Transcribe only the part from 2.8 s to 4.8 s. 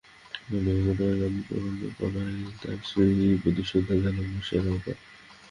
স্মৃতির প্রতি শ্রদ্ধা জানানোর সেরা